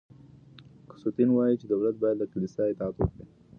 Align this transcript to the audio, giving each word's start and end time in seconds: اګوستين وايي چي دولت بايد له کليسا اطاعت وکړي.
اګوستين 0.91 1.29
وايي 1.33 1.55
چي 1.61 1.65
دولت 1.73 1.95
بايد 2.01 2.17
له 2.21 2.25
کليسا 2.31 2.61
اطاعت 2.67 2.95
وکړي. 2.97 3.23